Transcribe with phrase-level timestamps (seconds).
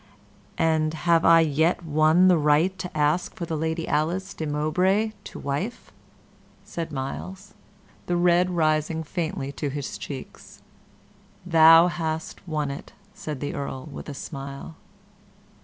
[0.57, 5.11] "And have I yet won the right to ask for the Lady Alice de Mowbray
[5.25, 5.91] to wife?"
[6.65, 7.53] said Myles,
[8.07, 10.63] the red rising faintly to his cheeks.
[11.45, 14.75] "Thou hast won it," said the Earl, with a smile.